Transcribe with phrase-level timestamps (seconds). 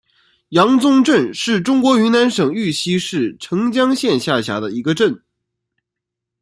[0.49, 5.21] 阳宗镇是中国云南省玉溪市澄江县下辖的一个镇。